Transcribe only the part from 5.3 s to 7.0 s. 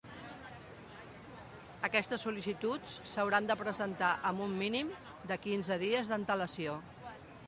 de quinze dies d'antelació.